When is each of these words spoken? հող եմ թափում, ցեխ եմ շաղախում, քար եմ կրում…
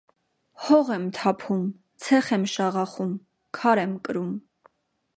հող 0.67 0.89
եմ 0.95 1.05
թափում, 1.17 1.61
ցեխ 2.05 2.33
եմ 2.39 2.49
շաղախում, 2.57 3.15
քար 3.59 3.87
եմ 3.87 3.97
կրում… 4.09 4.35